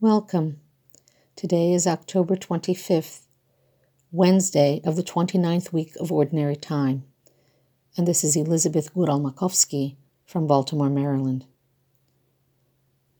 Welcome. 0.00 0.60
Today 1.34 1.72
is 1.72 1.84
October 1.84 2.36
25th, 2.36 3.22
Wednesday 4.12 4.80
of 4.84 4.94
the 4.94 5.02
29th 5.02 5.72
week 5.72 5.96
of 5.96 6.12
Ordinary 6.12 6.54
Time, 6.54 7.02
and 7.96 8.06
this 8.06 8.22
is 8.22 8.36
Elizabeth 8.36 8.94
Goral 8.94 9.18
Makowski 9.18 9.96
from 10.24 10.46
Baltimore, 10.46 10.88
Maryland. 10.88 11.46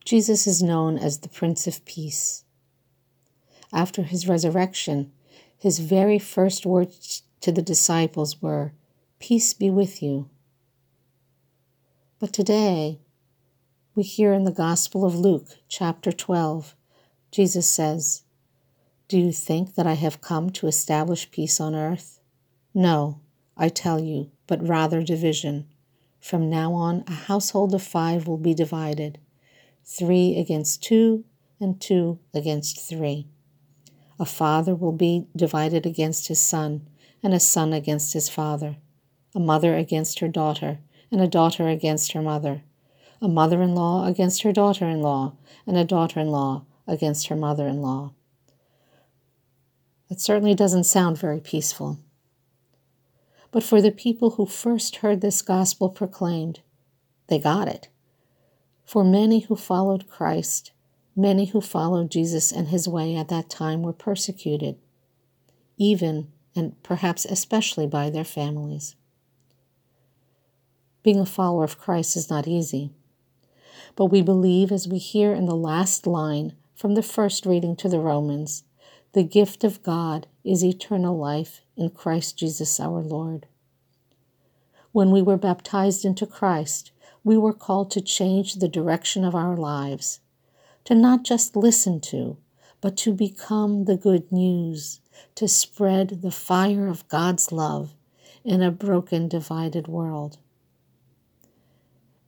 Jesus 0.05 0.47
is 0.47 0.63
known 0.63 0.97
as 0.97 1.17
the 1.17 1.27
Prince 1.27 1.67
of 1.67 1.83
Peace. 1.83 2.45
After 3.73 4.03
his 4.03 4.29
resurrection, 4.29 5.11
his 5.57 5.79
very 5.79 6.17
first 6.17 6.65
words 6.65 7.23
to 7.41 7.51
the 7.51 7.61
disciples 7.61 8.41
were, 8.41 8.71
Peace 9.19 9.53
be 9.53 9.69
with 9.69 10.01
you. 10.01 10.29
But 12.19 12.31
today, 12.31 13.01
we 13.99 14.03
hear 14.03 14.31
in 14.31 14.45
the 14.45 14.51
Gospel 14.51 15.03
of 15.03 15.13
Luke, 15.13 15.57
chapter 15.67 16.13
12, 16.13 16.73
Jesus 17.31 17.67
says, 17.67 18.23
Do 19.09 19.19
you 19.19 19.33
think 19.33 19.75
that 19.75 19.85
I 19.85 19.95
have 19.95 20.21
come 20.21 20.51
to 20.51 20.67
establish 20.67 21.29
peace 21.31 21.59
on 21.59 21.75
earth? 21.75 22.21
No, 22.73 23.19
I 23.57 23.67
tell 23.67 23.99
you, 23.99 24.31
but 24.47 24.65
rather 24.65 25.03
division. 25.03 25.67
From 26.21 26.49
now 26.49 26.71
on, 26.75 27.03
a 27.07 27.11
household 27.11 27.75
of 27.75 27.83
five 27.83 28.25
will 28.25 28.37
be 28.37 28.53
divided 28.53 29.19
three 29.83 30.37
against 30.37 30.81
two, 30.81 31.25
and 31.59 31.81
two 31.81 32.19
against 32.33 32.79
three. 32.79 33.27
A 34.17 34.25
father 34.25 34.75
will 34.75 34.93
be 34.93 35.27
divided 35.35 35.85
against 35.85 36.29
his 36.29 36.39
son, 36.39 36.87
and 37.21 37.33
a 37.33 37.39
son 37.41 37.73
against 37.73 38.13
his 38.13 38.29
father, 38.29 38.77
a 39.35 39.41
mother 39.41 39.75
against 39.75 40.19
her 40.19 40.29
daughter, 40.29 40.79
and 41.11 41.19
a 41.19 41.27
daughter 41.27 41.67
against 41.67 42.13
her 42.13 42.21
mother 42.21 42.63
a 43.21 43.27
mother 43.27 43.61
in 43.61 43.75
law 43.75 44.05
against 44.05 44.43
her 44.43 44.51
daughter 44.51 44.85
in 44.85 45.01
law, 45.01 45.33
and 45.67 45.77
a 45.77 45.83
daughter 45.83 46.19
in 46.19 46.27
law 46.27 46.65
against 46.87 47.27
her 47.27 47.35
mother 47.35 47.67
in 47.67 47.81
law. 47.81 48.13
It 50.09 50.19
certainly 50.19 50.55
doesn't 50.55 50.85
sound 50.85 51.17
very 51.17 51.39
peaceful. 51.39 51.99
But 53.51 53.63
for 53.63 53.81
the 53.81 53.91
people 53.91 54.31
who 54.31 54.45
first 54.45 54.97
heard 54.97 55.21
this 55.21 55.41
gospel 55.41 55.89
proclaimed, 55.89 56.61
they 57.27 57.39
got 57.39 57.67
it. 57.67 57.89
For 58.85 59.03
many 59.03 59.41
who 59.41 59.55
followed 59.55 60.07
Christ, 60.07 60.71
many 61.15 61.45
who 61.45 61.61
followed 61.61 62.11
Jesus 62.11 62.51
and 62.51 62.69
his 62.69 62.87
way 62.87 63.15
at 63.15 63.27
that 63.29 63.49
time 63.49 63.83
were 63.83 63.93
persecuted, 63.93 64.77
even 65.77 66.31
and 66.55 66.81
perhaps 66.81 67.25
especially 67.25 67.85
by 67.85 68.09
their 68.09 68.23
families. 68.23 68.95
Being 71.03 71.19
a 71.19 71.25
follower 71.25 71.63
of 71.63 71.77
Christ 71.77 72.17
is 72.17 72.29
not 72.29 72.47
easy. 72.47 72.91
But 73.99 74.13
we 74.13 74.21
believe, 74.21 74.71
as 74.71 74.87
we 74.87 74.97
hear 74.97 75.33
in 75.33 75.45
the 75.45 75.57
last 75.57 76.07
line 76.07 76.53
from 76.73 76.95
the 76.95 77.03
first 77.03 77.45
reading 77.45 77.75
to 77.75 77.89
the 77.89 77.99
Romans, 77.99 78.63
the 79.11 79.23
gift 79.23 79.65
of 79.65 79.83
God 79.83 80.25
is 80.41 80.63
eternal 80.63 81.17
life 81.17 81.63
in 81.75 81.89
Christ 81.89 82.37
Jesus 82.37 82.79
our 82.79 83.01
Lord. 83.01 83.45
When 84.93 85.11
we 85.11 85.21
were 85.21 85.35
baptized 85.35 86.05
into 86.05 86.25
Christ, 86.25 86.93
we 87.25 87.37
were 87.37 87.51
called 87.51 87.91
to 87.91 87.99
change 87.99 88.55
the 88.55 88.69
direction 88.69 89.25
of 89.25 89.35
our 89.35 89.57
lives, 89.57 90.21
to 90.85 90.95
not 90.95 91.23
just 91.23 91.57
listen 91.57 91.99
to, 91.99 92.37
but 92.79 92.95
to 92.99 93.11
become 93.11 93.83
the 93.83 93.97
good 93.97 94.31
news, 94.31 95.01
to 95.35 95.45
spread 95.45 96.21
the 96.21 96.31
fire 96.31 96.87
of 96.87 97.05
God's 97.09 97.51
love 97.51 97.95
in 98.45 98.61
a 98.61 98.71
broken, 98.71 99.27
divided 99.27 99.89
world. 99.89 100.37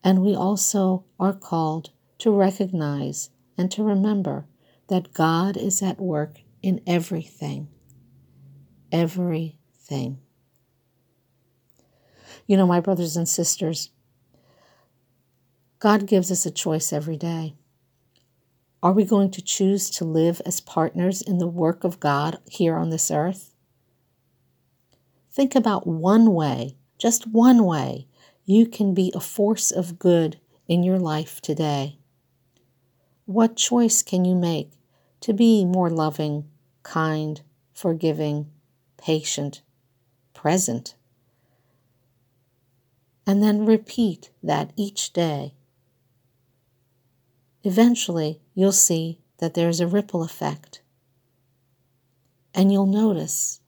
And 0.04 0.22
we 0.22 0.36
also 0.36 1.06
are 1.20 1.34
called 1.34 1.92
to 2.20 2.32
recognize 2.32 3.30
and 3.58 3.72
to 3.72 3.84
remember 3.84 4.46
that 4.88 5.14
God 5.14 5.58
is 5.58 5.82
at 5.82 6.00
work 6.00 6.40
in 6.62 6.82
everything. 6.86 7.68
Everything. 8.92 10.20
You 12.48 12.58
know, 12.58 12.68
my 12.68 12.80
brothers 12.80 13.16
and 13.16 13.30
sisters, 13.30 13.92
God 15.80 16.06
gives 16.06 16.32
us 16.32 16.46
a 16.46 16.52
choice 16.52 16.92
every 16.92 17.18
day. 17.18 17.56
Are 18.84 18.94
we 18.94 19.06
going 19.06 19.30
to 19.32 19.42
choose 19.42 19.90
to 19.92 20.06
live 20.06 20.42
as 20.46 20.60
partners 20.60 21.22
in 21.22 21.38
the 21.38 21.48
work 21.48 21.84
of 21.84 22.00
God 22.00 22.40
here 22.50 22.76
on 22.76 22.90
this 22.90 23.12
earth? 23.12 23.54
Think 25.32 25.56
about 25.56 25.88
one 25.88 26.34
way, 26.34 26.78
just 26.98 27.28
one 27.28 27.64
way, 27.64 28.08
you 28.52 28.66
can 28.66 28.94
be 28.94 29.14
a 29.16 29.20
force 29.22 29.72
of 29.72 29.98
good 29.98 30.38
in 30.68 30.84
your 30.84 31.00
life 31.00 31.40
today. 31.40 31.98
What 33.26 33.56
choice 33.56 34.04
can 34.04 34.26
you 34.26 34.36
make 34.36 34.72
to 35.22 35.32
be 35.32 35.64
more 35.64 35.90
loving, 35.90 36.50
kind, 36.84 37.42
forgiving, 37.74 38.52
patient, 38.98 39.62
present? 40.34 40.96
And 43.26 43.42
then 43.42 43.66
repeat 43.66 44.32
that 44.44 44.74
each 44.76 45.14
day. 45.14 45.54
Eventually, 47.64 48.42
you'll 48.54 48.74
see 48.74 49.22
that 49.38 49.54
there's 49.54 49.80
a 49.80 49.88
ripple 49.88 50.24
effect. 50.24 50.82
And 52.54 52.70
you'll 52.70 52.86
notice 52.86 53.62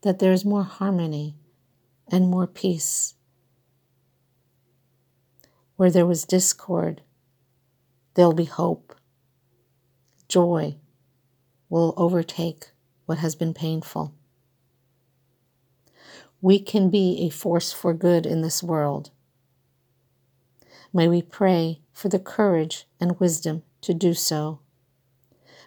that 0.00 0.20
there's 0.20 0.42
more 0.42 0.64
harmony 0.64 1.36
and 2.08 2.30
more 2.30 2.46
peace 2.46 3.14
where 5.76 5.90
there 5.90 6.06
was 6.06 6.24
discord, 6.24 7.02
there'll 8.14 8.32
be 8.32 8.44
hope. 8.44 8.94
Joy 10.28 10.76
will 11.68 11.94
overtake 11.96 12.70
what 13.06 13.18
has 13.18 13.34
been 13.34 13.54
painful. 13.54 14.14
We 16.40 16.58
can 16.58 16.90
be 16.90 17.24
a 17.26 17.30
force 17.30 17.72
for 17.72 17.94
good 17.94 18.26
in 18.26 18.42
this 18.42 18.62
world. 18.62 19.10
May 20.92 21.08
we 21.08 21.22
pray 21.22 21.80
for 21.92 22.08
the 22.08 22.18
courage 22.18 22.86
and 23.00 23.18
wisdom 23.18 23.62
to 23.82 23.94
do 23.94 24.12
so. 24.12 24.60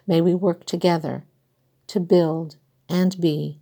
May 0.06 0.20
we 0.20 0.34
work 0.34 0.64
together 0.64 1.24
to 1.88 1.98
build 1.98 2.56
and 2.88 3.20
be 3.20 3.60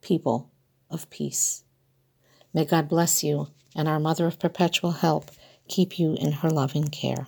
people 0.00 0.50
of 0.90 1.10
peace. 1.10 1.64
May 2.54 2.64
God 2.64 2.88
bless 2.88 3.22
you 3.22 3.48
and 3.74 3.88
our 3.88 4.00
Mother 4.00 4.26
of 4.26 4.38
Perpetual 4.38 4.92
Help 4.92 5.30
keep 5.68 5.98
you 5.98 6.14
in 6.14 6.32
her 6.32 6.50
loving 6.50 6.88
care. 6.88 7.26